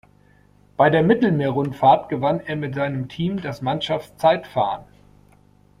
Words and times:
Bei 0.77 0.89
der 0.89 1.03
Mittelmeer-Rundfahrt 1.03 2.09
gewann 2.09 2.39
er 2.39 2.55
mit 2.55 2.73
seinem 2.73 3.07
Team 3.07 3.39
das 3.39 3.61
Mannschaftszeitfahren. 3.61 4.83